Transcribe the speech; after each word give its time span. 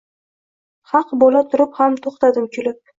Haq 0.95 1.15
bula 1.25 1.45
turib 1.55 1.79
ham 1.83 2.03
tuxtadim 2.05 2.53
kulib 2.59 2.87